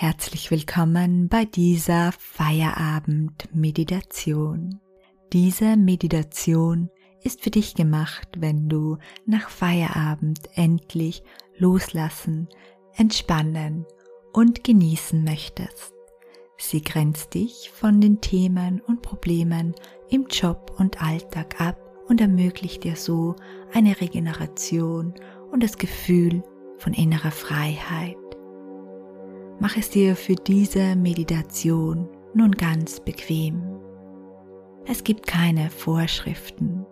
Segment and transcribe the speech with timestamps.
[0.00, 4.78] Herzlich willkommen bei dieser Feierabend-Meditation.
[5.32, 6.88] Diese Meditation
[7.24, 11.24] ist für dich gemacht, wenn du nach Feierabend endlich
[11.56, 12.48] loslassen,
[12.94, 13.86] entspannen
[14.32, 15.92] und genießen möchtest.
[16.58, 19.74] Sie grenzt dich von den Themen und Problemen
[20.10, 21.76] im Job und Alltag ab
[22.06, 23.34] und ermöglicht dir so
[23.72, 25.14] eine Regeneration
[25.50, 26.44] und das Gefühl
[26.76, 28.14] von innerer Freiheit.
[29.60, 33.60] Mach es dir für diese Meditation nun ganz bequem.
[34.86, 36.86] Es gibt keine Vorschriften,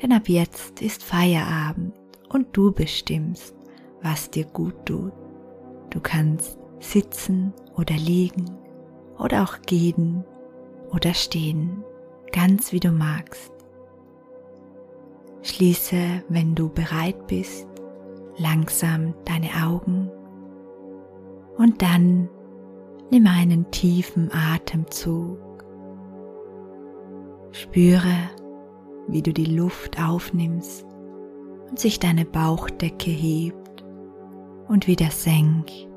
[0.00, 1.92] denn ab jetzt ist Feierabend
[2.30, 3.54] und du bestimmst,
[4.00, 5.12] was dir gut tut.
[5.90, 8.50] Du kannst sitzen oder liegen
[9.18, 10.24] oder auch gehen
[10.90, 11.84] oder stehen,
[12.32, 13.52] ganz wie du magst.
[15.42, 17.66] Schließe, wenn du bereit bist,
[18.38, 20.10] langsam deine Augen
[21.56, 22.28] und dann
[23.10, 25.38] nimm einen tiefen Atemzug.
[27.52, 28.30] Spüre,
[29.08, 30.86] wie du die Luft aufnimmst
[31.68, 33.84] und sich deine Bauchdecke hebt
[34.68, 35.88] und wieder senkt.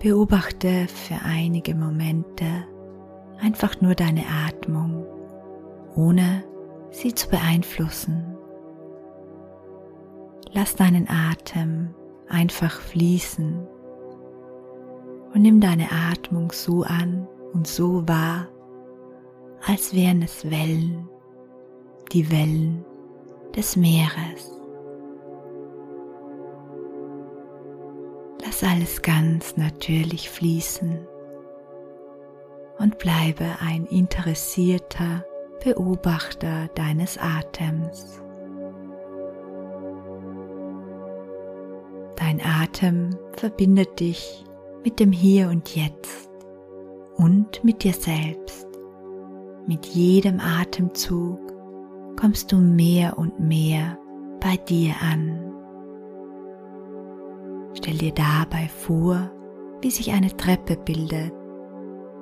[0.00, 2.44] Beobachte für einige Momente
[3.40, 5.06] einfach nur deine Atmung,
[5.94, 6.44] ohne
[6.90, 8.36] sie zu beeinflussen.
[10.52, 11.94] Lass deinen Atem
[12.28, 13.66] einfach fließen
[15.34, 18.48] und nimm deine Atmung so an und so wahr,
[19.66, 21.08] als wären es Wellen,
[22.12, 22.84] die Wellen
[23.54, 24.52] des Meeres.
[28.44, 31.06] Lass alles ganz natürlich fließen
[32.78, 35.24] und bleibe ein interessierter
[35.64, 38.22] Beobachter deines Atems.
[42.26, 44.44] Dein Atem verbindet dich
[44.82, 46.28] mit dem Hier und Jetzt
[47.14, 48.66] und mit dir selbst.
[49.68, 51.38] Mit jedem Atemzug
[52.18, 53.96] kommst du mehr und mehr
[54.40, 55.52] bei dir an.
[57.74, 59.30] Stell dir dabei vor,
[59.80, 61.32] wie sich eine Treppe bildet,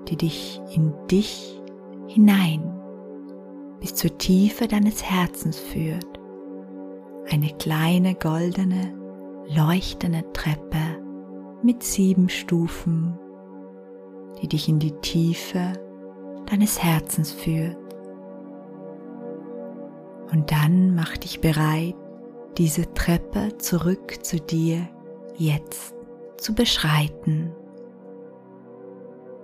[0.09, 1.63] die dich in dich
[2.09, 2.79] hinein
[3.81, 6.21] bis zur Tiefe deines Herzens führt.
[7.31, 9.03] Eine kleine goldene,
[9.49, 11.03] leuchtende Treppe
[11.63, 13.19] mit sieben Stufen,
[14.41, 15.73] die dich in die Tiefe
[16.47, 17.77] deines Herzens führt.
[20.33, 21.95] Und dann mach dich bereit,
[22.59, 24.89] diese Treppe zurück zu dir
[25.37, 25.95] jetzt
[26.37, 27.53] zu beschreiten.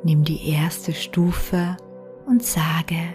[0.03, 1.77] Nimm die erste Stufe
[2.27, 3.15] und sage,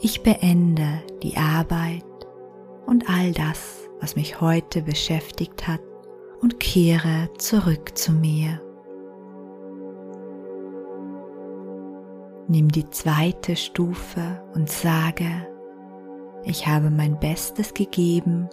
[0.00, 2.04] ich beende die Arbeit
[2.86, 5.80] und all das, was mich heute beschäftigt hat,
[6.42, 8.60] und kehre zurück zu mir.
[12.48, 15.46] Nimm die zweite Stufe und sage,
[16.42, 18.50] ich habe mein Bestes gegeben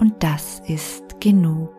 [0.00, 1.70] und das ist genug.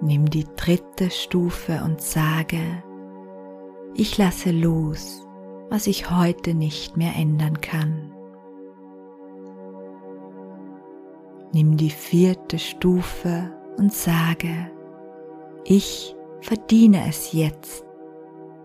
[0.00, 2.84] Nimm die dritte Stufe und sage,
[3.94, 5.26] ich lasse los
[5.70, 8.12] was ich heute nicht mehr ändern kann.
[11.52, 14.70] Nimm die vierte Stufe und sage,
[15.64, 17.84] ich verdiene es jetzt,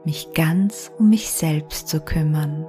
[0.03, 2.67] mich ganz um mich selbst zu kümmern.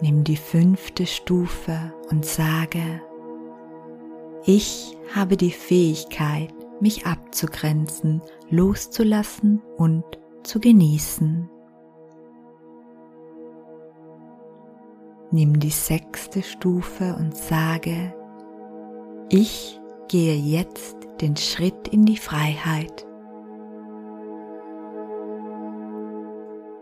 [0.00, 3.00] Nimm die fünfte Stufe und sage,
[4.44, 10.04] ich habe die Fähigkeit, mich abzugrenzen, loszulassen und
[10.44, 11.50] zu genießen.
[15.36, 18.14] Nimm die sechste Stufe und sage,
[19.28, 23.06] ich gehe jetzt den Schritt in die Freiheit.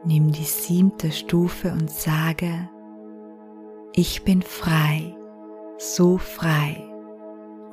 [0.04, 2.70] Nimm die siebte Stufe und sage,
[3.92, 5.16] ich bin frei,
[5.76, 6.76] so frei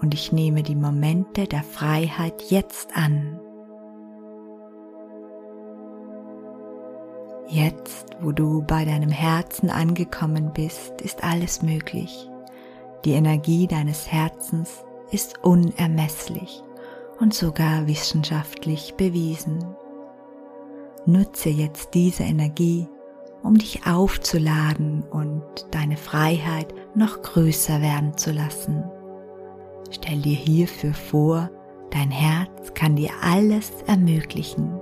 [0.01, 3.39] und ich nehme die Momente der Freiheit jetzt an.
[7.51, 12.29] Jetzt, wo du bei deinem Herzen angekommen bist, ist alles möglich.
[13.03, 16.63] Die Energie deines Herzens ist unermesslich
[17.19, 19.65] und sogar wissenschaftlich bewiesen.
[21.05, 22.87] Nutze jetzt diese Energie,
[23.43, 28.85] um dich aufzuladen und deine Freiheit noch größer werden zu lassen.
[29.89, 31.49] Stell dir hierfür vor,
[31.89, 34.80] dein Herz kann dir alles ermöglichen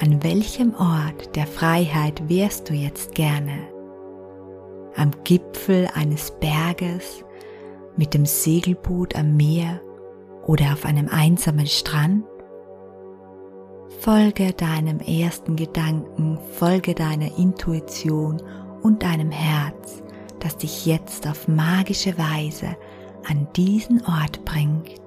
[0.00, 3.76] an welchem Ort der Freiheit wärst du jetzt gerne?
[4.96, 7.22] am Gipfel eines Berges,
[7.96, 9.80] mit dem Segelboot am Meer
[10.46, 12.24] oder auf einem einsamen Strand?
[14.00, 18.42] Folge deinem ersten Gedanken, folge deiner Intuition
[18.82, 20.02] und deinem Herz,
[20.40, 22.76] das dich jetzt auf magische Weise
[23.28, 25.00] an diesen Ort bringt.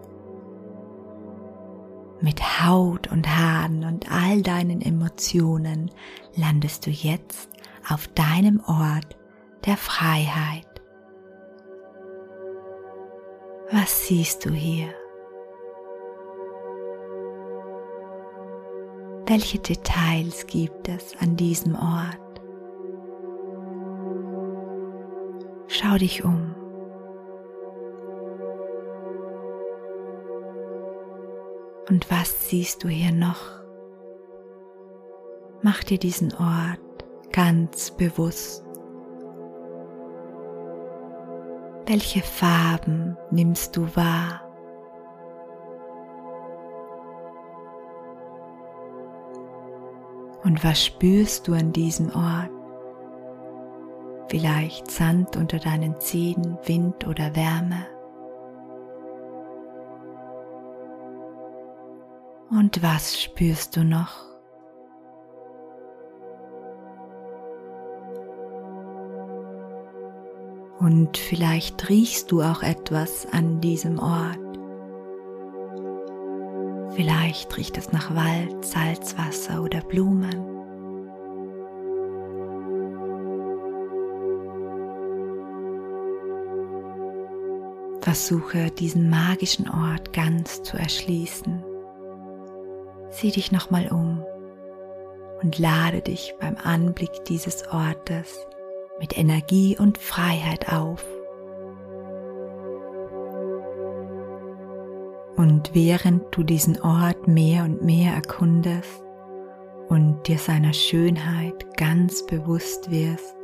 [2.21, 5.89] Mit Haut und Haaren und all deinen Emotionen
[6.36, 7.50] landest du jetzt
[7.89, 9.18] auf deinem Ort
[9.66, 10.66] der Freiheit.
[13.71, 14.89] Was siehst du hier?
[19.25, 22.42] Welche Details gibt es an diesem Ort?
[25.68, 26.49] Schau dich um.
[31.89, 33.41] Und was siehst du hier noch?
[35.63, 36.80] Mach dir diesen Ort
[37.31, 38.63] ganz bewusst.
[41.88, 44.41] Welche Farben nimmst du wahr?
[50.44, 52.51] Und was spürst du an diesem Ort?
[54.27, 57.88] Vielleicht Sand unter deinen Zehen, Wind oder Wärme?
[62.50, 64.25] Und was spürst du noch?
[70.80, 74.40] Und vielleicht riechst du auch etwas an diesem Ort.
[76.96, 80.45] Vielleicht riecht es nach Wald, Salzwasser oder Blumen.
[88.02, 91.69] Versuche diesen magischen Ort ganz zu erschließen.
[93.09, 94.23] Sieh dich nochmal um
[95.41, 98.45] und lade dich beim Anblick dieses Ortes
[99.00, 101.03] mit Energie und Freiheit auf.
[105.35, 109.01] Und während du diesen Ort mehr und mehr erkundest
[109.88, 113.35] und dir seiner Schönheit ganz bewusst wirst,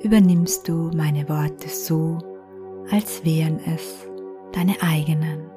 [0.00, 2.18] übernimmst du meine Worte so,
[2.90, 4.08] als wären es
[4.52, 5.48] deine eigenen.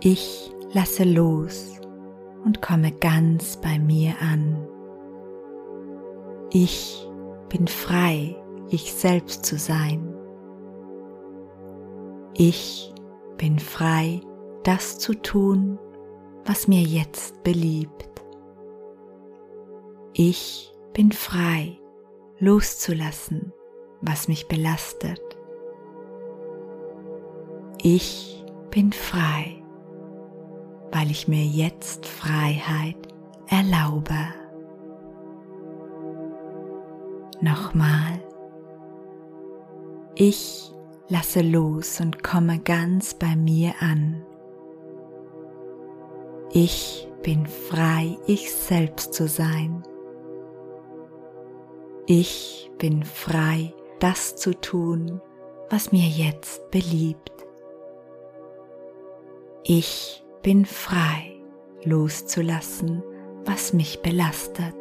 [0.00, 1.80] Ich lasse los
[2.44, 4.66] und komme ganz bei mir an.
[6.50, 7.06] Ich
[7.48, 8.36] bin frei,
[8.68, 10.14] ich selbst zu sein.
[12.34, 12.92] Ich
[13.36, 14.20] bin frei,
[14.62, 15.78] das zu tun,
[16.44, 18.10] was mir jetzt beliebt.
[20.12, 21.78] Ich bin frei,
[22.38, 23.52] loszulassen,
[24.00, 25.20] was mich belastet.
[27.82, 29.62] Ich bin frei,
[30.96, 32.96] weil ich mir jetzt Freiheit
[33.48, 34.16] erlaube.
[37.42, 38.18] Nochmal.
[40.14, 40.72] Ich
[41.08, 44.24] lasse los und komme ganz bei mir an.
[46.54, 49.82] Ich bin frei, ich selbst zu sein.
[52.06, 55.20] Ich bin frei, das zu tun,
[55.68, 57.32] was mir jetzt beliebt.
[59.62, 61.42] Ich bin frei,
[61.82, 63.02] loszulassen,
[63.44, 64.76] was mich belastet.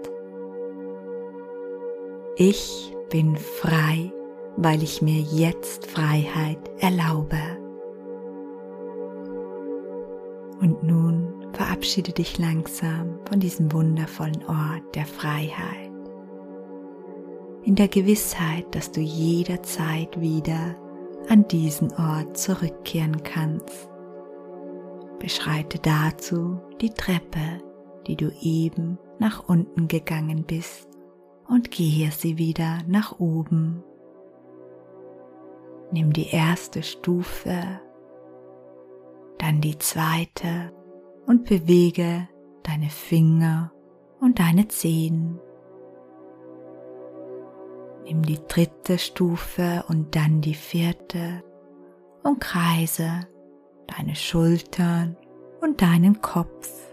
[2.36, 4.14] Ich bin frei,
[4.58, 7.40] weil ich mir jetzt Freiheit erlaube.
[10.62, 15.90] Und nun verabschiede dich langsam von diesem wundervollen Ort der Freiheit.
[17.64, 20.76] In der Gewissheit, dass du jederzeit wieder
[21.28, 23.95] an diesen Ort zurückkehren kannst.
[25.26, 27.60] Beschreite dazu die Treppe,
[28.06, 30.88] die du eben nach unten gegangen bist
[31.50, 33.84] und gehe sie wieder nach oben.
[35.92, 37.60] Nimm die erste Stufe,
[39.40, 40.72] dann die zweite
[41.26, 42.30] und bewege
[42.62, 43.72] deine Finger
[44.22, 45.40] und deine Zehen.
[48.04, 51.44] Nimm die dritte Stufe und dann die vierte
[52.22, 53.22] und kreise
[53.88, 55.18] deine Schultern
[55.62, 56.86] und deinen Kopf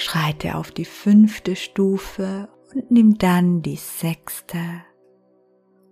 [0.00, 4.82] schreite auf die fünfte Stufe und nimm dann die sechste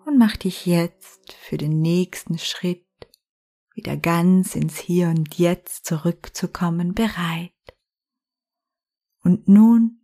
[0.06, 2.86] und mach dich jetzt für den nächsten Schritt
[3.74, 7.52] wieder ganz ins Hier und Jetzt zurückzukommen bereit.
[9.22, 10.00] Und nun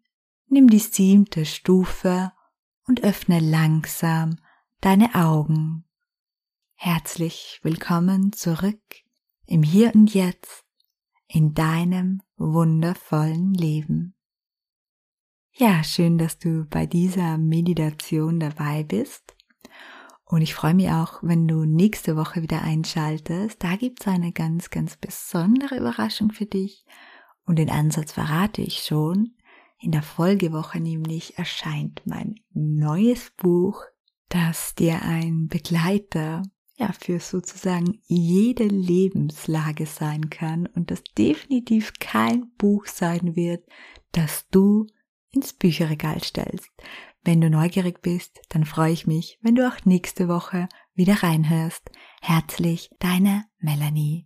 [0.46, 2.32] nimm die siebte Stufe
[2.86, 4.36] und öffne langsam
[4.80, 5.84] deine Augen.
[6.86, 8.78] Herzlich willkommen zurück
[9.46, 10.66] im Hier und Jetzt
[11.26, 14.14] in deinem wundervollen Leben.
[15.54, 19.34] Ja, schön, dass du bei dieser Meditation dabei bist.
[20.26, 23.64] Und ich freue mich auch, wenn du nächste Woche wieder einschaltest.
[23.64, 26.84] Da gibt es eine ganz, ganz besondere Überraschung für dich.
[27.46, 29.38] Und den Ansatz verrate ich schon.
[29.78, 33.80] In der Folgewoche nämlich erscheint mein neues Buch,
[34.28, 36.42] das dir ein Begleiter
[36.76, 43.64] ja, für sozusagen jede Lebenslage sein kann und das definitiv kein Buch sein wird,
[44.12, 44.86] das du
[45.30, 46.70] ins Bücherregal stellst.
[47.22, 51.90] Wenn du neugierig bist, dann freue ich mich, wenn du auch nächste Woche wieder reinhörst.
[52.20, 54.22] Herzlich, deine Melanie.